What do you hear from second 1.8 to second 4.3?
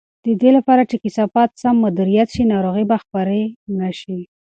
مدیریت شي، ناروغۍ به خپرې نه شي.